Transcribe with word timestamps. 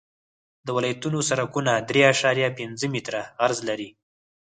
د 0.65 0.67
ولایتونو 0.75 1.19
سرکونه 1.29 1.73
درې 1.89 2.01
اعشاریه 2.09 2.49
پنځه 2.59 2.85
متره 2.93 3.21
عرض 3.45 3.59
لري 3.69 3.89